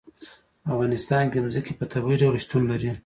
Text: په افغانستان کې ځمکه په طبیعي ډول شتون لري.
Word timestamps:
په 0.61 0.67
افغانستان 0.73 1.23
کې 1.31 1.37
ځمکه 1.55 1.71
په 1.79 1.85
طبیعي 1.93 2.17
ډول 2.21 2.35
شتون 2.43 2.63
لري. 2.71 2.91